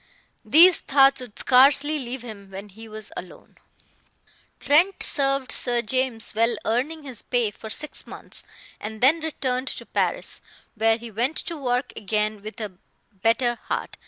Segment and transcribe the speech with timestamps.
[0.43, 3.57] These thoughts would scarcely leave him when he was alone.
[4.59, 8.43] Trent served Sir James, well earning his pay, for six months,
[8.79, 10.41] and then returned to Paris,
[10.73, 12.71] where he went to work again with a
[13.13, 13.97] better heart.